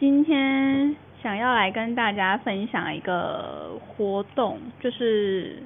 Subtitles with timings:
[0.00, 5.56] 今天想要来跟大家分享一个活动，就是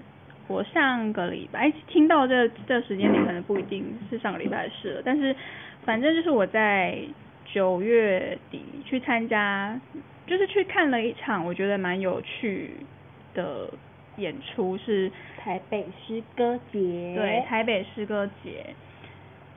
[0.49, 5.37] 我上个礼拜听到这这时间点可能不一定是上个礼拜的事了，但是
[5.85, 6.99] 反正就是我在
[7.45, 9.79] 九月底去参加，
[10.27, 12.71] 就是去看了一场我觉得蛮有趣
[13.35, 13.69] 的
[14.17, 18.75] 演出，是台北诗歌节，对，台北诗歌节。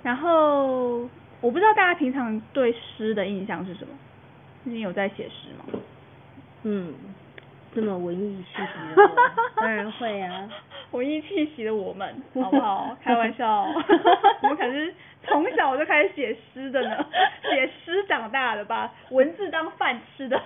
[0.03, 0.97] 然后
[1.39, 3.93] 我不知道大家平常对诗的印象是什么？
[4.65, 5.79] 你有在写诗吗？
[6.63, 6.93] 嗯，
[7.73, 9.15] 这么文艺气息的我，
[9.61, 10.49] 当然会啊。
[10.91, 12.97] 文艺气息的我们， 好不好？
[13.03, 13.63] 开玩笑，
[14.41, 14.93] 我们可是
[15.23, 17.05] 从小就开始写诗的呢，
[17.43, 20.41] 写诗长大的，把文字当饭吃的。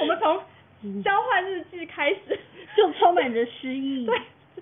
[0.00, 2.38] 我们从交换日记开始，
[2.76, 4.06] 就充满着诗意。
[4.06, 4.18] 对。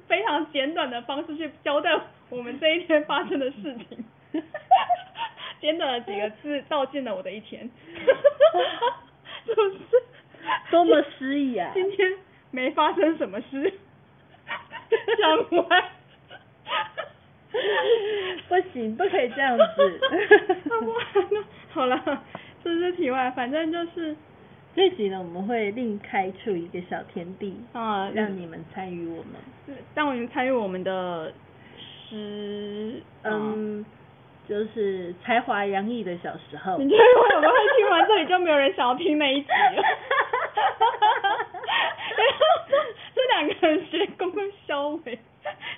[0.08, 1.90] 非常简短的方式去交代
[2.28, 4.04] 我们这一天发生的事情，
[5.64, 7.66] 简短的几个字道尽了我的一天，
[9.46, 10.02] 是不是？
[10.70, 11.70] 多么诗意啊！
[11.72, 12.06] 今天
[12.50, 13.72] 没发生什么事，
[15.18, 15.84] 讲完，
[18.46, 19.64] 不行，不可以这样子。
[21.72, 22.22] 好了，
[22.62, 24.14] 这是题外，反正就是。
[24.76, 31.32] 这集呢，我们会另开出一个小天地啊，让你们参与我们，让我们参与我们的
[32.10, 33.86] 诗，嗯，
[34.48, 36.76] 就是才华洋溢的小时候。
[36.78, 37.02] 你觉得
[37.36, 39.82] 我们会听完这里就没有人想要听那一集了？
[43.14, 45.18] 这两个人学公共肖伟，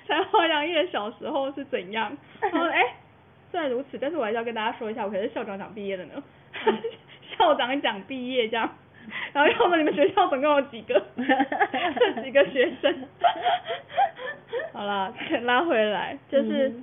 [0.07, 2.15] 才华洋溢的小时候是怎样？
[2.41, 2.95] 然 后哎，
[3.51, 6.21] 虽然如此，但是我还是要跟大家说一下，我可是校长奖毕业的呢，
[7.37, 8.69] 校长奖毕业这样。
[9.31, 11.01] 然后要问你们学校总共有几个？
[11.15, 13.07] 这几个学生？
[14.73, 16.73] 好了，拉回来，就是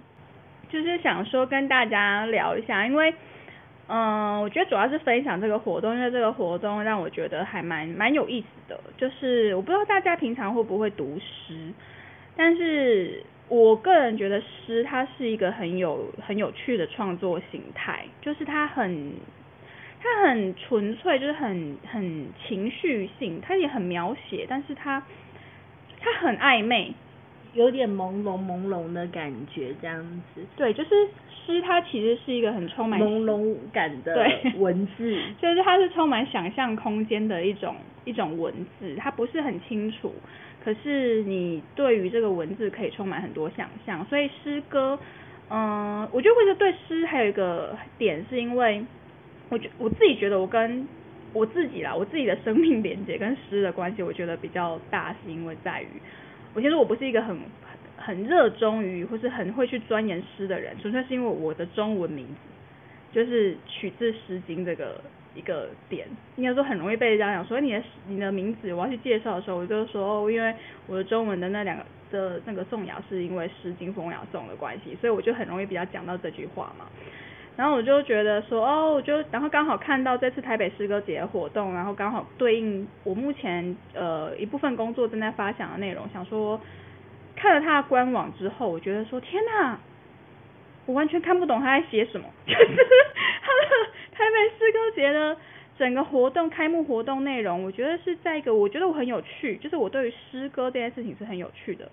[0.74, 3.14] 就是想说跟大家聊一下，因为
[3.86, 8.80] 嗯，我觉得主要是分享这个活动，因为这个活动让我觉得还蛮蛮有意思的。
[8.98, 11.54] 就是我不知道大家平常会不会读诗，
[12.36, 19.12] 但是我个人觉得诗它是一个很有很有趣的创作形态，就是它很。
[20.06, 25.02] 它很纯粹，就是很很情绪性，它也很描写，但是它
[25.98, 26.92] 它很暧昧，
[27.54, 30.04] 有点朦胧朦胧的感觉，这样
[30.34, 30.42] 子。
[30.56, 30.90] 对，就是
[31.46, 34.14] 诗，它其实是一个很充满朦胧感的
[34.56, 40.12] 文字， 就是它是充满想象空间的一种一种文字，它不是很清楚，
[40.64, 44.98] 可是你对于这个文字可以充满很多想象，所以诗歌，
[45.50, 48.84] 嗯，我觉得对诗还有一个点，是因为。
[49.50, 50.88] 我觉我自己觉得我跟
[51.34, 55.86] 我自己啦，我自己的生命连接跟诗的关系，我觉得比较大，是因为在于，
[56.54, 57.36] 我先说我不是一个很
[57.96, 62.34] 很热衷于或是很会去钻研诗的人，纯粹是因为我的中文名字
[63.12, 65.00] 就是取自《诗经》这个
[65.34, 66.06] 一个点，
[66.36, 70.54] 应该说很容易被人家讲说你的你的名字我要去介绍的时候，我就说，因为
[70.86, 76.86] 我的中文的那两个的那个颂谣是因为《诗经》风雅颂的关系，所以我就很容易比较讲到这句话嘛。
[77.56, 86.60] 然后我就觉得说，哦，我就然后刚好看到这次台北诗歌节活动，然后刚好对应我目前呃一部分工作正在发想的内容，想说
[87.36, 89.78] 看了他的官网之后，我觉得说天呐，
[90.86, 95.36] 我完全看不懂他在写什么， 就是他的台北诗歌节的
[95.78, 101.88] 整个活动开幕活动内容，我觉得是在一个我觉得我很有趣，就是我对于诗歌这件事情是很有趣的。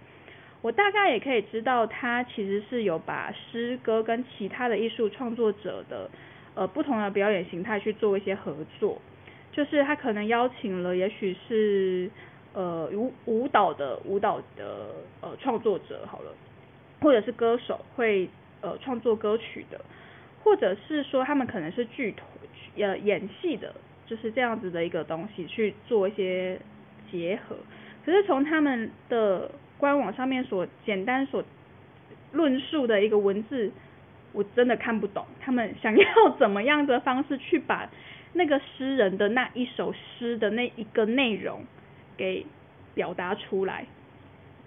[0.61, 6.09] 我大概也可以知道，他其实是有把诗歌跟其他的艺术创作者的
[6.53, 9.01] 呃不同的表演形态去做一些合作，
[9.51, 12.11] 就是他可能邀请了，也许是
[12.53, 16.31] 呃舞舞蹈的舞蹈的呃创作者好了，
[17.01, 18.29] 或者是歌手会
[18.61, 19.81] 呃创作歌曲的，
[20.43, 22.27] 或者是说他们可能是剧团
[22.77, 23.73] 呃演戏的，
[24.05, 26.59] 就是这样子的一个东西去做一些
[27.11, 27.55] 结合，
[28.05, 29.49] 可是从他们的
[29.81, 31.43] 官网上面所简单所
[32.31, 33.71] 论述的一个文字，
[34.31, 35.25] 我真的看不懂。
[35.41, 36.05] 他们想要
[36.37, 37.89] 怎么样的方式去把
[38.33, 41.65] 那个诗人的那一首诗的那一个内容
[42.15, 42.45] 给
[42.93, 43.87] 表达出来？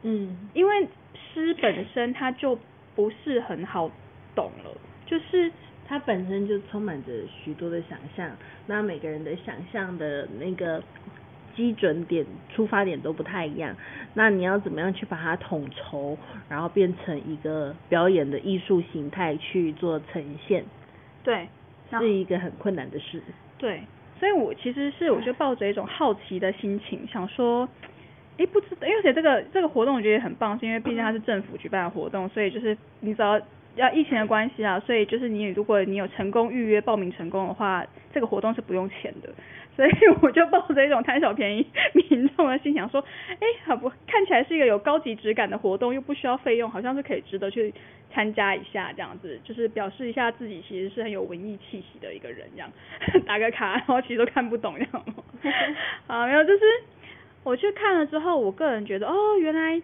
[0.03, 2.59] 嗯，因为诗本身它就
[2.97, 3.89] 不是很好
[4.35, 4.77] 懂了，
[5.07, 5.51] 就是
[5.87, 10.83] 它本身就充满着许多的想象，那每个人的想象的那个
[11.56, 12.25] 基准点、
[12.55, 13.75] 出发点都不太一样。
[14.15, 16.17] 那你要怎么样去把它统筹，
[16.49, 20.65] 然后变成一个表演的艺术形态去做呈现？
[21.23, 21.49] 对，
[21.91, 23.23] 是一个很困难的事。
[23.59, 23.83] 对，
[24.19, 27.69] 所以我其实是我就抱着一种好奇的心情，想说，
[28.39, 33.41] 哎，不知道，而且这个这个活动我觉得也很棒，是因为毕竟它是政府举办的活动，所以就是你只要。
[33.77, 39.29] 要疫情的关系啊，所以就是你如果你有成功预约报名成功的话，这个活动是不用钱的。
[39.76, 39.91] 所以
[40.23, 47.73] 我就抱着一种贪小便宜民众的心想说，哎，好不看起来是一个有高级质感的活动，又不需要费用，好像是可以值得去
[48.12, 52.71] 参加一下这样子，就是表示一下自己其实是很有文艺气息的一个人这样，
[53.26, 55.05] 打个卡，然后其实都看不懂这样。
[56.06, 56.62] 啊，没有，就是
[57.43, 59.82] 我去看了之后，我个人觉得，哦，原来。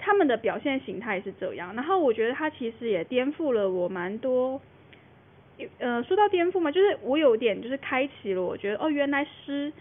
[0.00, 4.58] 他们的表现形态是这样，然后我觉得他其实也颠覆了我蛮多，
[5.78, 9.72] 呃，说到颠覆嘛，就是我有点就是开启了，我觉得哦，原来诗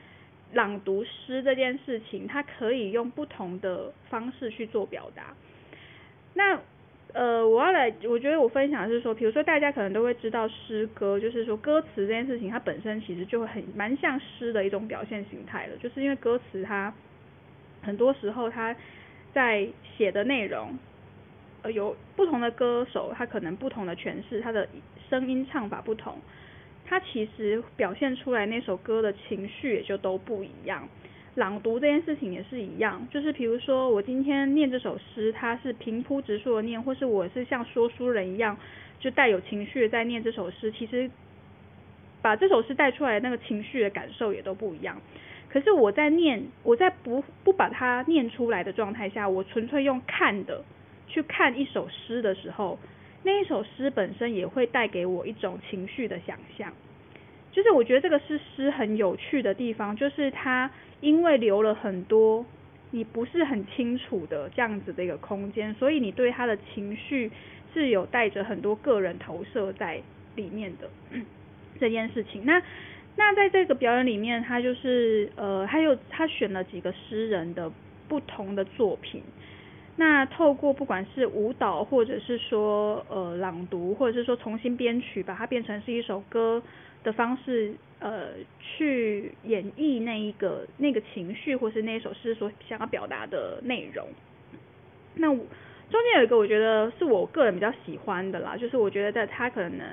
[0.54, 5.34] 朗读诗这件事情，它可以用不同的方式去做表达。
[6.34, 6.60] 那
[7.14, 16.94] 呃，我要来，我觉得我分享是说，比如说大家可能都会知道诗歌，就是说歌词这件事情，它本身其实就会很蛮像诗的一种表现形态了，就是因为歌词它
[17.82, 18.76] 很多时候它。
[19.34, 20.80] 在写的内容，
[21.62, 24.68] 呃，有不同的歌手，他可能不同的诠释，他的
[25.10, 26.18] 声音唱法不同，
[26.86, 30.88] 它其实表现出来那首歌的情绪也就都不一样。
[31.36, 38.58] 朗读这件事情也是一样，就是比如说我今天念这首诗，它是平铺直述的念，或是我是像说书人一样，
[39.00, 41.10] 就带有情绪在念这首诗，其实
[42.24, 45.00] 把这首诗带出来那个情绪的感受也都不一样。
[45.50, 50.64] 可是我在念，我在不不把它念出来的状态下，我纯粹用看的
[51.08, 52.80] 去看一首诗的时候，
[53.28, 56.72] 那一首诗本身也会带给我一种情绪的想象。
[57.52, 60.72] 就是我觉得这个是诗很有趣的地方，就是它
[61.02, 62.46] 因为留了很多
[62.92, 67.30] 你不是很清楚的这样子的一个空间，所以你对他的情绪
[67.74, 70.02] 是有带着很多个人投射在
[70.36, 70.90] 里面的
[71.82, 72.46] 这件事情。
[72.46, 72.62] 那
[73.18, 77.70] 那在这个表演里面，他就是呃，还有他选了几个诗人的
[78.08, 79.22] 不同的作品。
[79.98, 86.62] 那透过不管是舞蹈，或者是说呃朗读，或者是说重新编曲，把它变成是一首歌
[87.04, 88.30] 的方式，呃，
[88.62, 94.08] 去演绎那一个那个情绪，或是那首诗所想要表达的内容。
[95.16, 95.44] 那中
[95.90, 99.86] 间有一个我觉得是我个人比较喜欢的啦，就是我觉得在他可能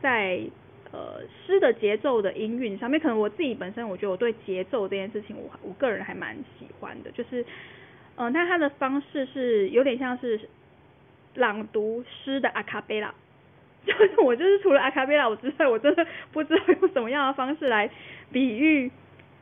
[0.00, 0.40] 在。
[0.94, 7.10] 呃，诗的节奏的音韵上面，可能我自己本身，我觉得我对节奏这件事情，我我个人还蛮喜欢的。
[7.12, 7.42] 就是，
[8.16, 10.40] 嗯，那他的方式是有点像是
[11.34, 13.14] 朗读诗的阿卡贝拉，
[13.86, 17.90] 就是我就是除了阿卡贝拉我之外，我真的不知道用什么样的方式来
[18.30, 18.90] 比喻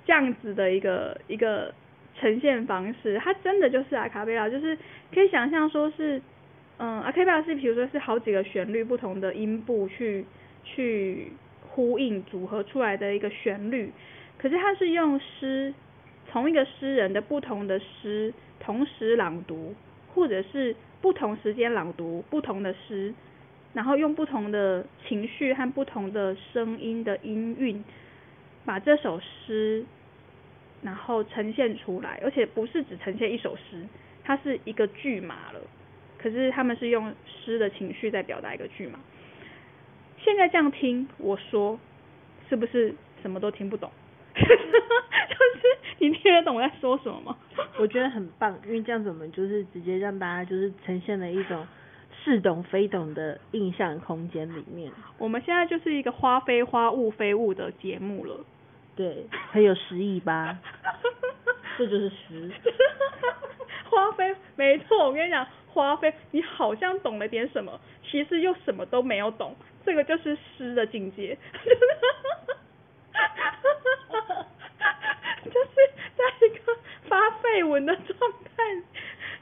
[0.06, 1.75] 这样子的一个一个
[2.19, 3.19] 呈现方式。
[3.22, 4.76] 它真的就是阿卡贝拉，就是
[5.12, 6.20] 可以想象说是，
[6.78, 10.25] 嗯，阿卡贝拉是比如说是好几个旋律不同的音部去。
[10.62, 11.32] 去
[11.70, 13.90] 呼应组合出来的一个旋律，
[14.37, 15.73] 可是它是用诗，
[16.31, 19.75] 同一个诗人的不同的诗同时朗读，
[20.15, 23.12] 或者是不同时间朗读不同的诗，
[23.73, 27.83] 然后用不同的情绪和不同的声音的音韵，
[28.64, 29.85] 把这首诗
[30.83, 33.85] 然后呈现出来，而且不是只呈现一首诗，
[34.23, 35.61] 它是一个剧码了。
[36.16, 39.00] 可是他们是用诗的情绪在表达一个剧码。
[40.19, 41.81] 现在这样听我说，
[42.49, 43.90] 是不是什么都听不懂？
[45.30, 47.37] 就是你听得懂我在说什么吗？
[47.78, 51.66] 我觉得很棒，因为这样子我们就是直接让大家就是呈现了一种
[52.23, 54.90] 似懂非懂的印象空间里面。
[55.18, 58.44] 我们现在就是一个花非花雾非雾的节目了。
[58.97, 60.59] 对，很有诗意吧？
[61.78, 62.50] 这就是诗。
[63.88, 69.56] 花非没错，我跟你讲，花非你好像懂了点什么，其实又什么都没有懂。
[69.85, 71.38] 这个就是诗的境界，
[75.45, 75.75] 就是
[76.17, 76.76] 在一个
[77.09, 78.62] 发废文的状态，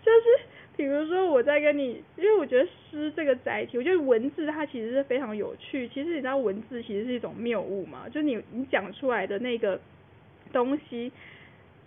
[0.03, 0.27] 就是
[0.77, 5.89] 比如说我在跟你，因为我觉得诗这个载体，我觉得文字它其实是非常有趣。
[5.89, 9.81] 其实你知道文字其实是一种谬误嘛，就你你讲出来的那个
[10.53, 11.13] 东西，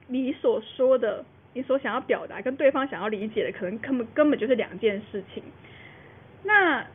[0.07, 1.23] 你所说的，
[1.53, 5.43] 你所想要表达跟对方想要理解的，可能根本根本就是两件事情。
[6.43, 6.85] 那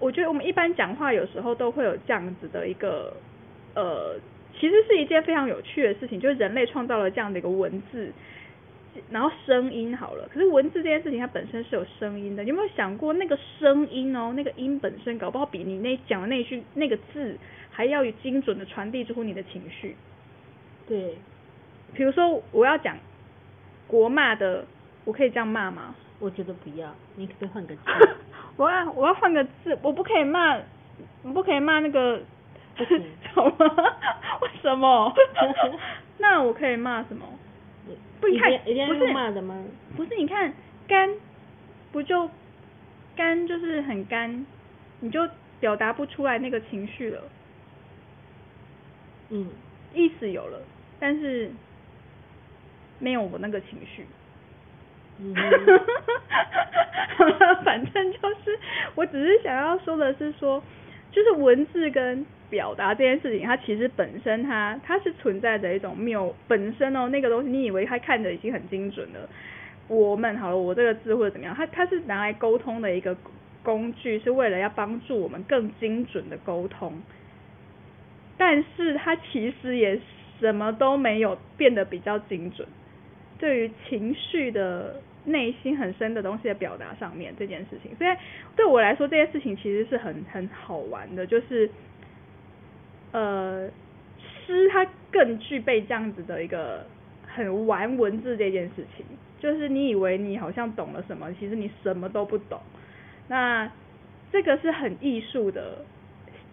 [0.00, 3.14] 我觉得我们一般讲话有时候都会有这样子的一个，
[3.74, 4.18] 呃，
[4.58, 8.12] 其实是一件非常有趣的事情，就是人类创造了这样的一个文字，
[9.10, 17.36] 然后声音好了，可是文字这件事情它本身是有声音的，你有没有想过那个声音哦，那个音本身搞不好比你那讲的那句那个字
[17.70, 19.96] 还要精准的传递出你的情绪。
[20.86, 21.16] 对，
[21.92, 22.96] 比如说我要讲
[23.86, 24.64] 国骂的，
[25.04, 25.94] 我可以这样骂吗？
[26.20, 27.80] 我觉得不要，你可不可以换个字？
[28.56, 30.56] 我要我要换个字，我不可以骂，
[31.22, 32.22] 我不可以骂那个，
[32.76, 33.02] 不 行
[33.32, 33.48] 什么？
[34.42, 35.14] 为什么？
[36.18, 37.26] 那我可以骂什么？
[38.20, 39.54] 不，你看，一定骂的吗？
[39.96, 40.52] 不是，你看
[40.88, 41.08] 干，
[41.92, 42.28] 不就
[43.16, 44.44] 干就是很干，
[45.00, 45.28] 你就
[45.60, 47.22] 表达不出来那个情绪了，
[49.30, 49.48] 嗯，
[49.94, 50.60] 意思有了，
[50.98, 51.50] 但是
[52.98, 54.06] 没有我那个情绪。
[55.18, 55.32] 嗯
[57.64, 58.58] 反正就是，
[58.96, 60.60] 我只是想要说的是说，
[61.14, 69.28] 就是文字跟表达这件事情，它其实本身它它是存在着一种谬，本身哦那个东西，你以为它看着已经很精准了，
[69.86, 73.16] 我们好了，我这个字或者怎么样，它它是拿来沟通的一个
[73.62, 77.00] 工具，是为了要帮助我们更精准的沟通，
[78.36, 80.00] 但是它其实也
[80.40, 82.66] 什么都没有变得比较精准。
[83.38, 88.10] 对于情绪的内心很深的东西的表达上面这件事情，所以
[88.54, 91.70] 对我来说这件事情其实是很很好玩的，就是
[93.12, 93.68] 呃
[94.46, 96.86] 诗它更具备这样子的一个
[97.26, 99.06] 很玩文字这件事情，
[99.40, 102.60] 就是你以为你好像懂了什么，其实你什么都不懂。
[103.28, 103.70] 那
[104.30, 105.84] 这个是很艺术的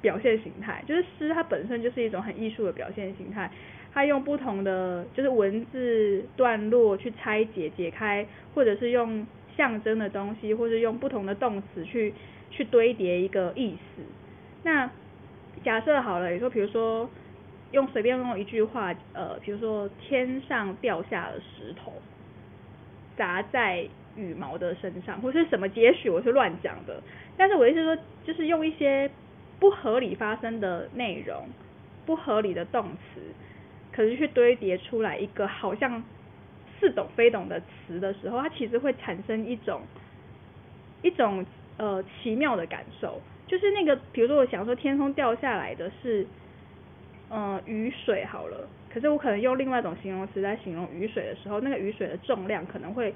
[0.02, 3.52] 表现形态，就是诗它本身就是一种很艺术的表现形态。
[3.94, 12.14] 它用不同的就是文字段落去拆解、解开，或者是用象征的东西，或者用不同的动词去
[12.50, 14.02] 去堆叠一个意思。
[14.64, 14.90] 那
[15.64, 17.10] 假设好了，你说比如说
[17.72, 21.92] 用随便用一句话，呃，比如说天上掉下了石头，
[23.18, 27.02] 砸在羽毛的身上，或是什么，也许我是乱讲的，
[27.36, 29.12] 但是我意思说，就是用一些
[29.60, 31.44] 不合理发生的内容、
[32.06, 33.22] 不合理的动词。
[33.92, 36.04] 可是去堆叠出来一个好像
[36.80, 39.82] 似懂非懂的词的时候，它其实会产生一种
[41.02, 41.46] 一种
[41.78, 46.26] 呃奇妙的感受，就是那个比如说我想说天空掉下来的是
[47.30, 53.14] 呃雨水好了，可是我可能用另外一种形容词在形容雨水的时候，那个雨水的重量可能会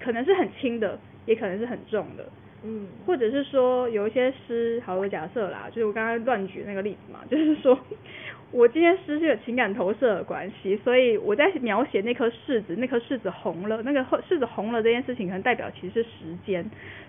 [0.00, 2.24] 可能是很轻的，也可能是很重的。
[2.64, 7.78] 嗯，或者是说有一些诗，好，我假设啦，就是我刚刚乱举那个例子嘛，就是说
[8.50, 16.08] 我今天失去了情感投射的关系，所以我在描写那颗柿子，那颗柿子红了，那个柿子红了这件事情，可能代表其实是时
[16.46, 16.64] 间，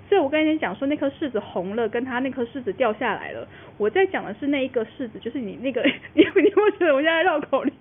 [0.10, 5.82] 所以我跟你讲说那颗柿子红了，跟它那颗柿子掉下来了，我在讲的是那一个柿子，就是你那个，
[6.14, 7.74] 你你会觉得我现在绕口令，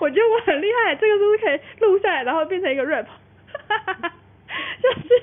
[0.00, 4.12] 我觉得我很厉害，这个是不是可以录下来，然后变成一个 rap，哈哈哈
[4.82, 5.22] 就是。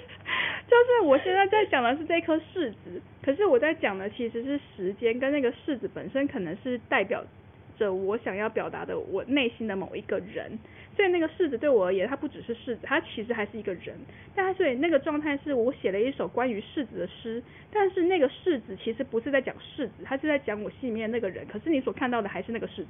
[0.66, 7.24] 就是我现在在讲的是这颗柿子，可是我在讲的其实是时间跟那个柿子本身，可能是代表
[7.78, 10.58] 着我想要表达的我内心的某一个人。
[10.96, 13.96] 所以那个柿子对我而言，它不只是柿子，它其实还是一个人。
[14.36, 21.48] 但所以那个状态是我写了一首关于柿子的诗，但是那个柿子其实不是在讲柿子，它是在讲我心里面那个人。
[21.48, 22.88] 可是你所看到的还是那个柿子。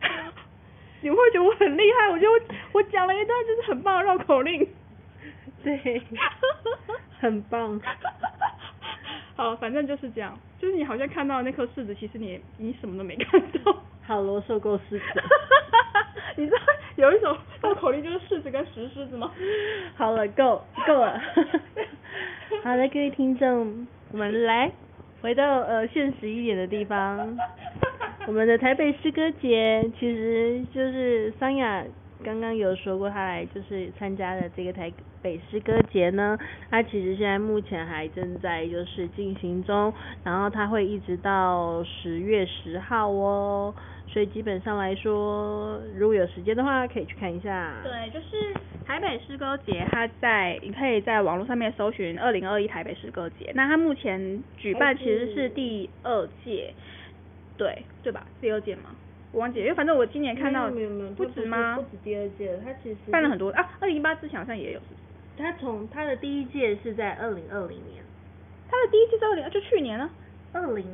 [1.02, 2.10] 你会觉得我很厉害？
[2.10, 2.40] 我觉得我
[2.72, 4.66] 我讲了一段就是很棒的绕口令。
[5.62, 6.02] 对，
[7.20, 7.80] 很棒。
[9.36, 13.82] 好，反正就是这样，就是你好像看到那颗柿子，其实你你什么都没看到。
[14.10, 15.04] 好罗受够狮子。
[16.34, 16.58] 你知道
[16.96, 19.30] 有一种绕口令就是柿子跟石狮子吗？
[19.94, 21.16] 好了，够够了。
[22.64, 24.72] 好的，各位听众，我们来
[25.22, 27.38] 回到呃现实一点的地方。
[28.26, 31.84] 我们的台北诗歌节其实就是桑雅
[32.24, 36.36] 刚刚有说过，他来就是参加的这个台北诗歌节呢，
[36.70, 39.92] 它其实现在目前还正在就是进行中，
[40.24, 43.74] 然后它会一直到十月十号哦，
[44.12, 47.74] 所以基本上来说，如果有时间的话，可以去看一下。
[47.84, 48.52] 对，就是
[48.84, 56.74] 台北诗歌节，它在你可以在网络上面搜寻二零二一台北诗歌节，那它目前举办其实是第二届，
[57.56, 58.26] 对对吧？
[58.40, 58.96] 第二届吗？
[59.32, 61.76] 我忘记了，因为反正我今年看到没有没有不止吗？
[61.76, 65.00] 不止第二届，它其实办了很多啊，二零一八之前好像也有，是不是？
[65.38, 68.02] 它从它的第一届是在二零二零年，
[68.68, 70.10] 它的第一届在二零，就去年呢，
[70.52, 70.84] 二零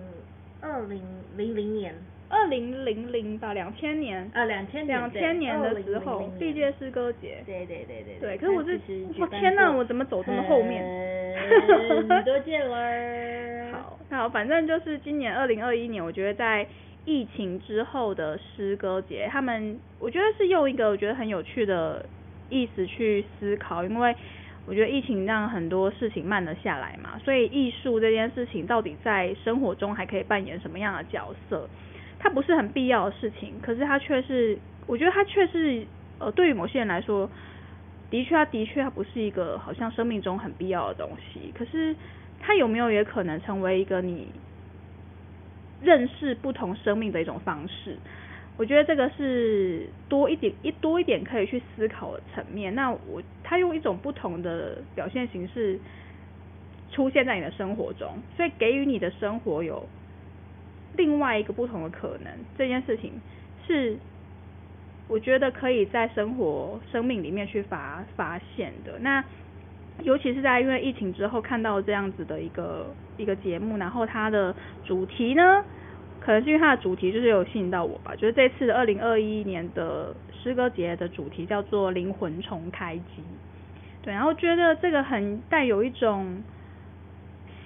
[0.60, 1.00] 二零
[1.36, 1.94] 零零年，
[2.28, 8.80] 二零零零吧，两千年，啊两千两千年的时候，第一届诗歌节，对对对对对，可是我是，
[9.18, 10.82] 我天呐，我怎么走这么后面？
[12.08, 13.72] 很多届了。
[13.72, 16.66] 好，好，反正就是今年二零二一年，我觉得在
[17.04, 22.04] 疫情之后的诗歌节，他们我觉得是用一个我觉得很有趣的
[22.50, 24.16] 意思去思考，因为
[24.66, 31.68] 我觉得疫情让很多事情慢了下来嘛，所以艺术这件事情到底在生活中还可以扮演什么样的角色？
[32.26, 35.86] 它不是很必要的事情，可是它却是，我觉得它却是，
[36.18, 37.30] 呃，对于某些人来说，
[38.10, 41.52] 的确，它的确它不是一个好像生命中很必要的东西。
[41.56, 41.94] 可是
[42.40, 44.26] 它有没有也可能成为一个你
[45.80, 47.96] 认识不同生命的一种方式？
[48.56, 52.74] 我觉得这个是多一点一多一点可以去思考的层面。
[52.74, 55.78] 那我他用一种不同的表现形式
[56.90, 59.88] 出现在你的生活中，所以给予你的生活有。
[60.96, 63.12] 另外一个不同的可能，这件事情
[63.66, 63.96] 是
[65.08, 68.98] 我觉得可以在生活、生命里面去发发现的。
[69.00, 69.22] 那
[70.02, 72.86] 尤其是在因为疫情之后看到这样子的一个
[73.16, 75.64] 一个节目，然后它的主题呢，
[76.20, 78.14] 可能是因为它的主题就是有吸引到我吧。
[78.14, 83.22] 就是这次二零二一年的诗歌节的主题叫做“灵魂重开机”，
[84.02, 86.42] 对，然后觉得这个很带有一种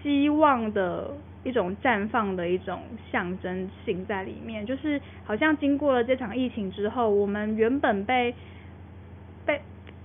[0.02, 1.10] 希望的。
[1.42, 8.34] 一种绽放的一种象征性在里面，就是好像经过了这场疫情之后，我们原本被
[9.46, 9.60] 被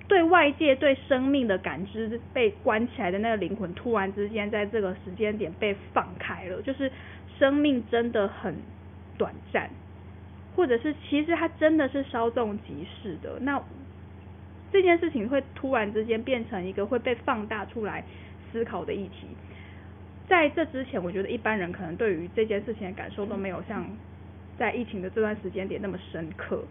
[0.07, 6.61] 对外界对生命的感知被关起来的那个灵魂，突然之间在这个时间点被放开了。
[6.61, 6.89] 就是
[7.37, 8.55] 生命真的很
[9.17, 9.69] 短暂，
[10.55, 13.39] 或者是其实它真的是稍纵即逝的。
[13.41, 13.61] 那
[14.71, 18.03] 这件事情会突然之间变成一个会被放大出来
[18.51, 19.27] 思考的议题。
[20.27, 23.85] 在这之前，我觉得一般人可能对于这件事情的感受都没有像
[24.57, 26.63] 在疫情的这段时间点那么深刻，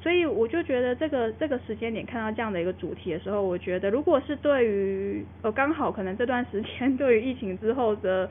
[0.00, 8.28] 所以我就觉得这个这个时间点看到这样的一个主题的时候，我觉得如果是对于呃刚好可能这段时间对于疫情之后的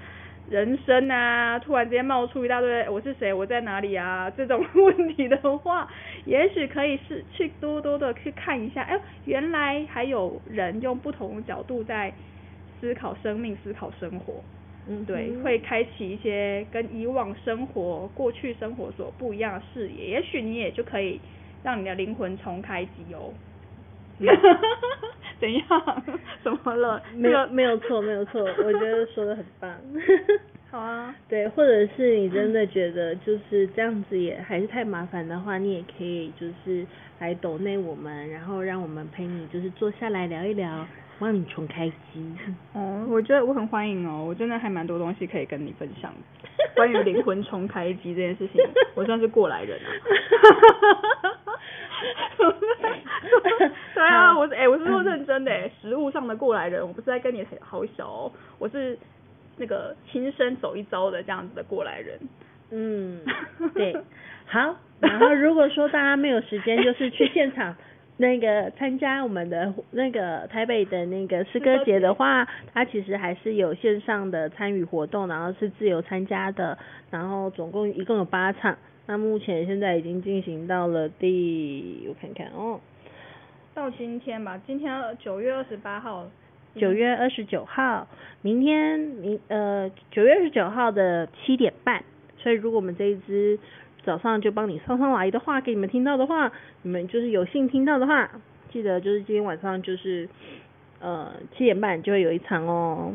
[0.50, 5.88] 人生啊，突然之间冒出一大堆我是谁我在哪里啊这种问题的话，
[6.26, 12.12] 也许可以是去多多的去看一下，哎，原来还有人用不同角度在
[12.80, 14.42] 思考生命，思考生活。
[14.88, 21.20] 嗯，对，会开启一些跟以往生活、过去生活所不一样的视野，也许你也就可以
[21.64, 23.32] 让你的灵魂重开机哦。
[25.40, 25.64] 怎样？
[26.44, 27.02] 怎么了？
[27.16, 29.72] 没有，没有错，没有错，我觉得说的很棒。
[30.72, 31.16] 好啊。
[31.28, 36.86] 对，或者是你真的觉得就是这样子也还是太麻烦的话，你也可以就是
[37.20, 40.88] 来抖内我们，然后让我们陪你就是坐下来聊一聊。
[41.22, 42.36] 帮你重开机。
[42.74, 46.12] 哦， 我觉得我很欢迎哦，我真的还蛮多东西可以跟你分享。
[46.76, 48.60] 关于灵魂重开机这件事情，
[48.96, 49.90] 我算是过来人啊。
[53.94, 58.98] 对啊，我是哎，我是说认真的，实物上的过来人，我不是在跟你好小哦，我是
[59.58, 62.20] 那个亲身走一遭的这样子的过来人。
[62.72, 63.22] 嗯，
[63.76, 63.96] 对，
[64.48, 64.76] 好。
[65.00, 67.76] 然后如果说大家没有时间，就是去现场。
[68.22, 76.78] 那个参加我们的那个台北的那个诗歌节的话，它其实还是有线上的参与活动，然后是自由参加的，
[77.10, 82.80] 然后总共一共有八场，那目前现在已经进行到了第我看看哦，
[83.74, 86.30] 到今天吧，今天九月二十八号，
[86.76, 88.08] 九月二十九号，
[88.44, 92.04] 明天明呃九月二十九号的七点半，
[92.38, 93.58] 所以如果我们这一支。
[94.04, 98.30] 早上就帮你上上来的话，给你们听到的话，你们就是有幸听到的话，
[98.72, 100.28] 记得就是今天晚上就是
[101.00, 103.14] 呃七点半就会有一场哦，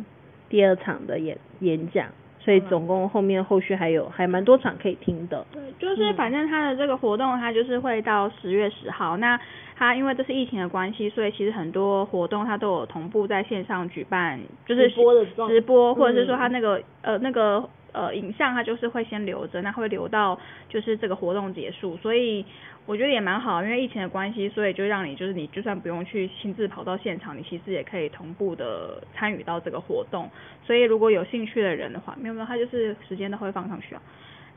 [0.48, 2.06] 第二场的演演讲，
[2.38, 5.44] 所以总共后面后续还有还蛮多场可以听的。
[5.52, 9.16] 对，就是反正他的这个活动，他就是会到十月十号。
[9.16, 9.38] 那
[9.74, 17.68] 他因为这是疫情的关系，所以其实很多活动他都有同步在线上举办，就是直播的直播，或者是说他那个呃那个。
[17.96, 22.44] 呃，影像它就是会先留着，那会留到就是这个活动结束，所以
[22.84, 30.30] 我觉得也蛮好，因为疫情的关系，所以就让你就是你就算不用去亲自跑到现场，你其实也可以同步的参与到这个活动。
[30.66, 34.02] 所以如果有兴趣的人的话，没有没有，他就是时间都会放上去啊。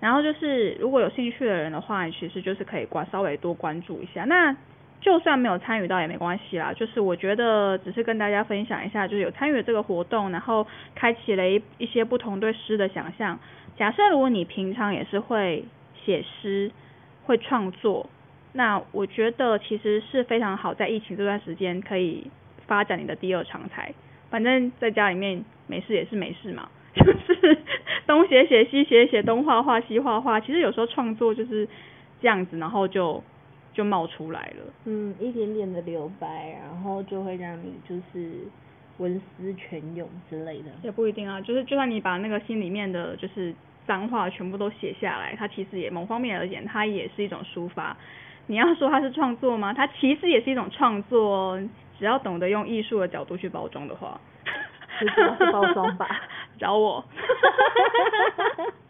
[0.01, 4.25] 然后就是如果有兴趣的人的话，其实就是可以关稍微多关注一下。
[4.25, 4.55] 那
[5.01, 13.39] 就算没有参与到也没关系啦，就是我觉得只是跟大家分享一下，就是有参与这个活动，然后开启了一一些不同对诗的想象。
[13.77, 15.63] 假设如果你平常也是会
[16.03, 16.69] 写诗、
[17.23, 18.09] 会创作，
[18.51, 22.29] 那我觉得其实是非常好，在疫情这段时间可以
[22.67, 23.93] 发展你的第二长才。
[24.29, 27.57] 反正在家里面没事也是没事嘛，就是
[28.05, 30.41] 东写写西写写，东画画西画画。
[30.41, 31.65] 其实有时候创作就是
[32.21, 33.23] 这样子，然后就。
[33.73, 38.47] 就冒出来了，嗯，一点点的留白，然后就会让你就是
[38.97, 40.65] 文思泉涌之类的。
[40.83, 43.53] 也不一定啊，就是就算你把那个心里面的就是
[43.87, 47.95] 脏话全部都写下来，它其实也某方面而言，它也是一种抒发。
[48.47, 49.73] 你要说它是创作吗？
[49.73, 54.19] 它其实也是一种创作哦，只要懂得用艺术的角度去包装的话。
[54.99, 56.09] 这主要是包装吧。
[56.59, 57.05] 找我。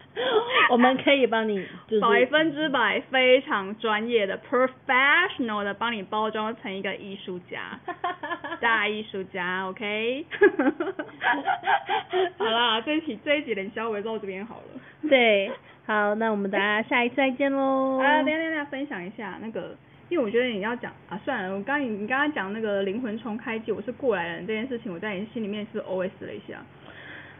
[0.70, 7.80] 我们可以帮你，就是百分之百非常专业的 professional 的帮你包装成一个艺术家，
[8.62, 10.26] 大艺术家，OK？
[12.38, 14.64] 好啦，这一集这一集连消围到这边好了。
[15.10, 15.52] 对，
[15.86, 18.00] 好，那我们大家下一次再见喽。
[18.00, 19.76] 啊，等下等下分享一下那个，
[20.10, 26.60] 因为我觉得你要讲啊，算了，我刚你你刚刚讲那个灵魂重开机，我是过来人这件事情，我在你心里面是 OS 了一下。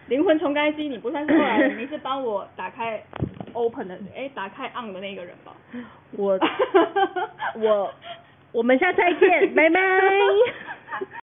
[0.10, 3.02] 灵魂重开机，你不算是过来人，你是帮我打开
[3.54, 5.54] open 的，哎，打开 on 的那个人吧？
[6.12, 6.38] 我
[7.56, 7.94] 我
[8.52, 9.80] 我们下次再见，拜拜。